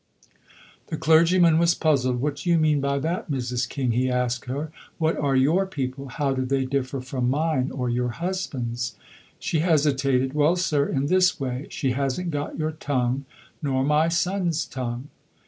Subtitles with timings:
[0.87, 2.21] The clergyman was puzzled.
[2.21, 3.69] "What do you mean by that, Mrs.
[3.69, 4.71] King?" he asked her.
[4.97, 6.07] "What are your people?
[6.07, 8.95] How do they differ from mine, or your husband's?"
[9.37, 10.33] She hesitated.
[10.33, 11.67] "Well, sir, in this way.
[11.69, 13.25] She hasn't got your tongue,
[13.61, 15.09] nor my son's tongue."